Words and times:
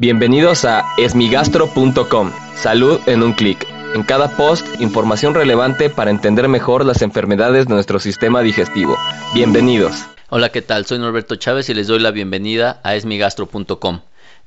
Bienvenidos 0.00 0.64
a 0.64 0.86
esmigastro.com. 0.96 2.32
Salud 2.54 2.98
en 3.04 3.22
un 3.22 3.34
clic. 3.34 3.66
En 3.94 4.02
cada 4.02 4.34
post, 4.34 4.66
información 4.80 5.34
relevante 5.34 5.90
para 5.90 6.10
entender 6.10 6.48
mejor 6.48 6.86
las 6.86 7.02
enfermedades 7.02 7.66
de 7.66 7.74
nuestro 7.74 7.98
sistema 7.98 8.40
digestivo. 8.40 8.96
Bienvenidos. 9.34 10.06
Hola, 10.30 10.48
¿qué 10.48 10.62
tal? 10.62 10.86
Soy 10.86 11.00
Norberto 11.00 11.36
Chávez 11.36 11.68
y 11.68 11.74
les 11.74 11.86
doy 11.86 11.98
la 11.98 12.12
bienvenida 12.12 12.80
a 12.82 12.94
esmigastro.com. 12.94 14.00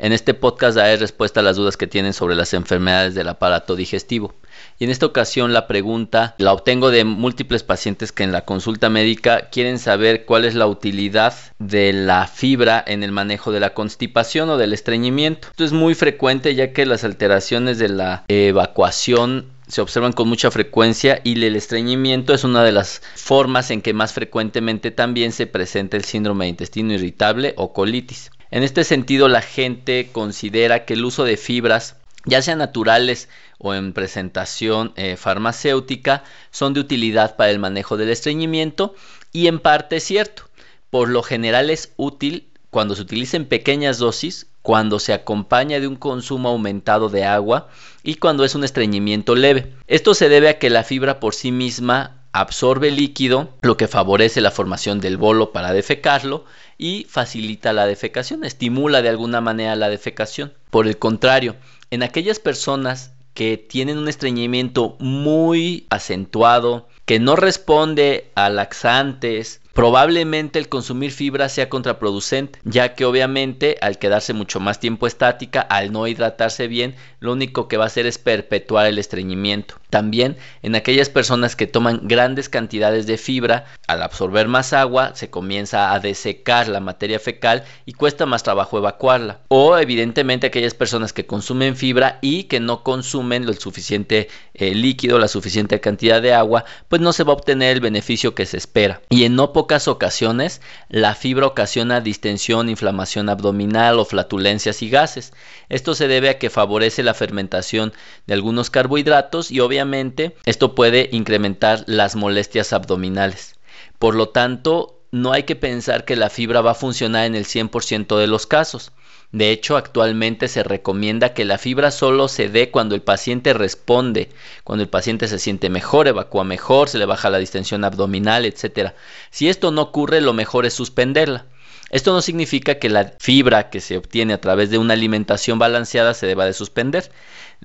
En 0.04 0.12
este 0.12 0.34
podcast 0.34 0.76
daré 0.76 0.97
respuesta 0.97 1.39
a 1.39 1.43
las 1.43 1.55
dudas 1.55 1.78
que 1.78 1.88
tienen 1.88 2.11
sobre 2.11 2.36
las 2.36 2.54
enfermedades 2.54 3.16
del 3.16 3.30
aparato 3.30 3.78
digestivo. 3.78 4.36
Y 4.78 4.84
en 4.84 4.89
esta 4.89 5.05
ocasión 5.05 5.54
la 5.54 5.66
pregunta 5.66 6.36
la 6.39 6.52
obtengo 6.52 6.91
de 6.91 7.05
múltiples 7.05 7.64
pacientes 7.64 8.11
que 8.11 8.24
en 8.24 8.34
la 8.34 8.42
consulta 8.42 8.89
médica 8.89 9.47
quieren 9.50 9.79
saber 9.79 10.25
cuál 10.25 10.43
es 10.43 10.55
la 10.55 10.68
utilidad 10.68 11.34
de 11.57 11.93
la 11.93 12.28
fibra 12.28 12.84
en 12.86 13.02
el 13.02 13.14
manejo 13.14 13.54
de 13.54 13.61
la 13.61 13.74
constipación 13.74 14.50
o 14.50 14.57
del 14.57 14.74
estreñimiento. 14.74 15.47
Esto 15.52 15.64
es 15.64 15.71
muy 15.71 15.96
frecuente 15.96 16.54
ya 16.54 16.74
que 16.74 16.86
las 16.86 17.06
alteraciones 17.06 17.79
de 17.79 17.88
la 17.88 18.25
evacuación 18.28 19.54
se 19.70 19.79
observan 19.79 20.11
con 20.11 20.28
mucha 20.28 20.51
frecuencia 20.51 21.21
y 21.24 21.42
el 21.42 21.56
estreñimiento 21.56 22.33
es 22.33 22.43
una 22.43 22.61
de 22.65 22.74
las 22.74 23.01
formas 23.15 23.71
en 23.71 23.82
que 23.82 23.93
más 23.93 24.11
frecuentemente 24.11 24.92
también 24.92 25.32
se 25.32 25.47
presenta 25.47 25.96
el 25.96 26.04
síndrome 26.04 26.43
de 26.43 26.50
intestino 26.50 26.92
irritable 26.92 27.54
o 27.56 27.71
colitis. 27.71 28.32
En 28.54 28.62
este 28.62 28.84
sentido, 28.84 29.30
la 29.30 29.42
gente 29.42 30.10
considera 30.12 30.86
que 30.86 30.94
el 30.94 31.04
uso 31.06 31.24
de 31.24 31.38
fibras 31.38 31.96
ya 32.23 32.39
sean 32.44 32.59
naturales 32.59 33.28
o 33.58 33.73
en 33.73 33.94
presentación 33.94 34.94
eh, 34.95 35.16
farmacéutica, 35.17 36.23
son 36.52 36.75
de 36.75 36.80
utilidad 36.80 37.36
para 37.36 37.50
el 37.50 37.58
manejo 37.58 37.97
del 37.97 38.11
estreñimiento 38.11 38.94
y 39.31 39.47
en 39.47 39.58
parte 39.58 39.95
es 39.95 40.03
cierto. 40.03 40.44
Por 40.92 41.09
lo 41.09 41.23
general 41.23 41.72
es 41.72 41.94
útil 41.97 42.47
cuando 42.70 42.94
se 42.94 43.02
utiliza 43.02 43.38
en 43.38 43.47
pequeñas 43.47 43.97
dosis, 43.97 44.45
cuando 44.61 45.00
se 45.00 45.14
acompaña 45.14 45.80
de 45.80 45.88
un 45.88 45.95
consumo 45.95 46.50
aumentado 46.50 47.09
de 47.09 47.25
agua 47.25 47.70
y 48.03 48.17
cuando 48.17 48.45
es 48.45 48.53
un 48.53 48.64
estreñimiento 48.64 49.33
leve. 49.33 49.73
Esto 49.88 50.14
se 50.14 50.30
debe 50.30 50.49
a 50.49 50.59
que 50.59 50.70
la 50.70 50.83
fibra 50.83 51.20
por 51.20 51.33
sí 51.33 51.52
misma 51.52 52.22
absorbe 52.34 52.92
líquido, 52.92 53.53
lo 53.62 53.78
que 53.78 53.88
favorece 53.88 54.42
la 54.42 54.52
formación 54.52 55.00
del 55.00 55.17
bolo 55.17 55.52
para 55.52 55.72
defecarlo 55.72 56.45
y 56.78 57.06
facilita 57.08 57.72
la 57.72 57.86
defecación, 57.86 58.44
estimula 58.44 59.02
de 59.02 59.09
alguna 59.09 59.39
manera 59.39 59.76
la 59.76 59.89
defecación. 59.89 60.54
Por 60.72 60.88
el 60.88 60.98
contrario, 60.98 61.56
en 61.92 62.04
aquellas 62.04 62.39
personas 62.39 63.14
que 63.36 63.58
tienen 63.58 63.98
un 63.98 64.08
estreñimiento 64.08 64.95
muy 65.00 65.86
acentuado, 65.89 66.88
que 67.06 67.20
no 67.20 67.36
responde 67.36 68.31
a 68.36 68.50
laxantes, 68.50 69.61
probablemente 69.73 70.59
el 70.59 70.69
consumir 70.69 71.11
fibra 71.11 71.49
sea 71.49 71.67
contraproducente, 71.67 72.59
ya 72.63 72.93
que 72.93 73.05
obviamente 73.05 73.77
al 73.81 73.97
quedarse 73.97 74.33
mucho 74.33 74.59
más 74.59 74.80
tiempo 74.80 75.07
estática, 75.07 75.61
al 75.61 75.91
no 75.91 76.07
hidratarse 76.07 76.67
bien, 76.67 76.95
lo 77.19 77.33
único 77.33 77.67
que 77.67 77.77
va 77.77 77.85
a 77.85 77.88
hacer 77.88 78.05
es 78.05 78.17
perpetuar 78.17 78.85
el 78.85 78.99
estreñimiento. 78.99 79.75
También 79.89 80.38
en 80.61 80.75
aquellas 80.75 81.09
personas 81.09 81.55
que 81.55 81.67
toman 81.67 82.02
grandes 82.03 82.49
cantidades 82.49 83.07
de 83.07 83.17
fibra, 83.17 83.65
al 83.88 84.02
absorber 84.02 84.47
más 84.47 84.73
agua, 84.73 85.15
se 85.15 85.30
comienza 85.30 85.93
a 85.93 85.99
desecar 85.99 86.67
la 86.67 86.80
materia 86.80 87.19
fecal 87.19 87.63
y 87.85 87.93
cuesta 87.93 88.25
más 88.25 88.43
trabajo 88.43 88.77
evacuarla. 88.77 89.39
O 89.47 89.77
evidentemente 89.77 90.47
aquellas 90.47 90.73
personas 90.73 91.13
que 91.13 91.25
consumen 91.25 91.75
fibra 91.75 92.19
y 92.21 92.45
que 92.45 92.59
no 92.59 92.83
consumen 92.83 93.45
lo 93.45 93.53
suficiente 93.53 94.30
eh, 94.53 94.75
líquido, 94.75 95.19
la 95.19 95.27
suficiente 95.27 95.80
cantidad 95.80 96.21
de 96.21 96.33
agua, 96.33 96.65
pues 96.87 97.02
no 97.02 97.13
se 97.13 97.23
va 97.23 97.33
a 97.33 97.35
obtener 97.35 97.75
el 97.75 97.81
beneficio 97.81 98.35
que 98.35 98.45
se 98.45 98.58
espera. 98.58 99.02
Y 99.09 99.25
en 99.25 99.35
no 99.35 99.53
pocas 99.64 99.88
ocasiones, 99.88 100.59
la 100.89 101.16
fibra 101.16 101.47
ocasiona 101.47 102.02
distensión, 102.02 102.67
inflamación 102.67 103.30
abdominal 103.30 103.97
o 103.97 104.03
flatulencias 104.03 104.81
y 104.81 104.89
gases. 104.89 105.31
Esto 105.70 105.95
se 105.95 106.09
debe 106.09 106.28
a 106.28 106.38
que 106.38 106.50
favorece 106.50 107.02
la 107.02 107.14
fermentación 107.14 107.94
de 108.28 108.33
algunos 108.33 108.70
carbohidratos 108.70 109.52
y 109.52 109.61
obviamente 109.61 110.36
esto 110.44 110.75
puede 110.75 111.08
incrementar 111.14 111.86
las 111.88 112.17
molestias 112.17 112.73
abdominales. 112.73 113.55
Por 113.99 114.15
lo 114.15 114.27
tanto, 114.27 114.99
no 115.13 115.31
hay 115.31 115.43
que 115.43 115.55
pensar 115.55 116.05
que 116.05 116.15
la 116.15 116.31
fibra 116.31 116.61
va 116.61 116.71
a 116.71 116.73
funcionar 116.75 117.25
en 117.25 117.35
el 117.35 117.45
100% 117.45 118.17
de 118.17 118.25
los 118.25 118.47
casos. 118.47 118.91
De 119.31 119.51
hecho, 119.51 119.77
actualmente 119.77 120.47
se 120.47 120.63
recomienda 120.63 121.35
que 121.35 121.45
la 121.45 121.59
fibra 121.59 121.91
solo 121.91 122.27
se 122.27 122.49
dé 122.49 122.71
cuando 122.71 122.95
el 122.95 123.03
paciente 123.03 123.53
responde, 123.53 124.31
cuando 124.63 124.81
el 124.81 124.89
paciente 124.89 125.27
se 125.27 125.37
siente 125.37 125.69
mejor, 125.69 126.07
evacúa 126.07 126.43
mejor, 126.43 126.89
se 126.89 126.97
le 126.97 127.05
baja 127.05 127.29
la 127.29 127.37
distensión 127.37 127.83
abdominal, 127.83 128.44
etc. 128.46 128.94
Si 129.29 129.50
esto 129.50 129.69
no 129.69 129.84
ocurre, 129.84 130.19
lo 130.19 130.34
mejor 130.34 130.66
es 130.66 130.74
suspenderla. 130.74 131.45
Esto 131.91 132.12
no 132.12 132.24
significa 132.24 132.80
que 132.80 132.90
la 132.90 133.13
fibra 133.19 133.69
que 133.69 133.81
se 133.81 133.97
obtiene 133.97 134.34
a 134.34 134.41
través 134.41 134.72
de 134.72 134.80
una 134.80 134.95
alimentación 134.95 135.59
balanceada 135.59 136.16
se 136.16 136.25
deba 136.25 136.47
de 136.47 136.53
suspender. 136.53 137.12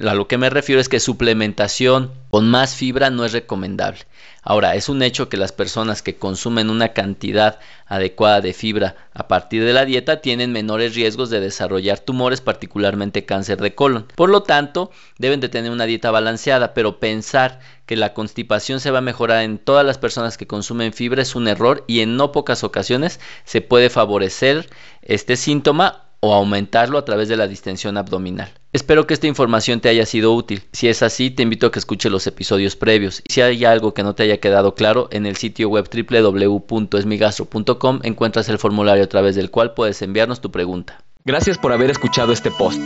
A 0.07 0.15
lo 0.15 0.29
que 0.29 0.39
me 0.39 0.49
refiero 0.49 0.81
es 0.81 0.89
que 0.89 1.01
suplementación 1.01 2.13
con 2.31 2.49
más 2.49 2.77
fibra 2.77 3.11
no 3.11 3.25
es 3.25 3.33
recomendable. 3.33 4.01
Ahora, 4.43 4.77
es 4.77 4.89
un 4.89 5.03
hecho 5.03 5.29
que 5.29 5.37
las 5.37 5.51
personas 5.51 6.03
que 6.03 6.17
consumen 6.17 6.71
una 6.71 6.93
cantidad 6.93 7.59
adecuada 7.87 8.41
de 8.41 8.53
fibra 8.53 8.95
a 9.13 9.27
partir 9.27 9.65
de 9.65 9.73
la 9.73 9.85
dieta 9.85 10.21
tienen 10.21 10.53
menores 10.53 10.95
riesgos 10.95 11.31
de 11.31 11.41
desarrollar 11.41 11.99
tumores, 11.99 12.41
particularmente 12.41 13.25
cáncer 13.25 13.59
de 13.61 13.75
colon. 13.75 14.07
Por 14.15 14.31
lo 14.31 14.45
tanto, 14.45 14.93
deben 15.19 15.41
de 15.41 15.49
tener 15.49 15.73
una 15.73 15.87
dieta 15.87 16.13
balanceada, 16.13 16.75
pero 16.75 17.01
pensar 17.01 17.59
que 17.85 17.97
la 17.97 18.15
constipación 18.15 18.79
se 18.79 18.93
va 18.93 18.99
a 18.99 19.03
mejorar 19.03 19.43
en 19.43 19.59
todas 19.59 19.85
las 19.85 19.99
personas 19.99 20.39
que 20.39 20.47
consumen 20.47 20.93
fibra 20.93 21.23
es 21.23 21.35
un 21.35 21.49
error 21.49 21.83
y 21.89 22.01
en 22.01 22.17
no 22.17 22.31
pocas 22.31 22.63
ocasiones 22.63 23.19
se 23.45 23.63
puede 23.63 23.91
favorecer 23.91 24.71
este 25.03 25.37
síntoma 25.37 26.08
o 26.21 26.35
aumentarlo 26.35 26.99
a 26.99 27.05
través 27.05 27.29
de 27.29 27.37
la 27.37 27.47
distensión 27.47 27.97
abdominal. 27.97 28.51
Espero 28.73 29.07
que 29.07 29.15
esta 29.15 29.27
información 29.27 29.81
te 29.81 29.89
haya 29.89 30.05
sido 30.05 30.35
útil. 30.35 30.63
Si 30.73 30.89
es 30.89 31.03
así, 31.03 31.31
te 31.31 31.43
invito 31.43 31.67
a 31.67 31.73
que 31.73 31.79
escuches 31.79 32.13
los 32.13 32.27
episodios 32.27 32.77
previos. 32.77 33.23
Si 33.29 33.41
hay 33.41 33.65
algo 33.65 33.95
que 33.95 34.03
no 34.03 34.15
te 34.15 34.25
haya 34.25 34.41
quedado 34.41 34.75
claro, 34.75 35.09
en 35.11 35.27
el 35.27 35.37
sitio 35.37 35.69
web 35.69 35.89
www.esmigastro.com 35.91 38.01
encuentras 38.03 38.49
el 38.49 38.59
formulario 38.59 39.05
a 39.05 39.09
través 39.09 39.37
del 39.37 39.51
cual 39.51 39.75
puedes 39.75 40.03
enviarnos 40.03 40.41
tu 40.41 40.51
pregunta. 40.51 41.03
Gracias 41.25 41.59
por 41.59 41.73
haber 41.73 41.91
escuchado 41.91 42.33
este 42.33 42.51
post. 42.51 42.81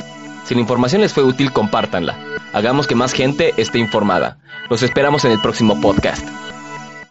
Si 0.44 0.54
la 0.54 0.60
información 0.60 1.02
les 1.02 1.12
fue 1.12 1.24
útil, 1.24 1.52
compártanla. 1.52 2.18
Hagamos 2.52 2.86
que 2.86 2.94
más 2.94 3.12
gente 3.12 3.52
esté 3.56 3.78
informada. 3.78 4.38
Los 4.68 4.82
esperamos 4.82 5.24
en 5.24 5.32
el 5.32 5.40
próximo 5.40 5.80
podcast. 5.80 6.51